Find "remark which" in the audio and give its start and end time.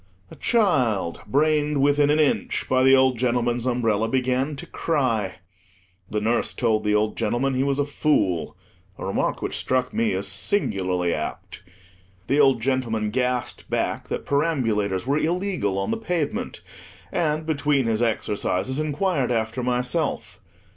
9.05-9.55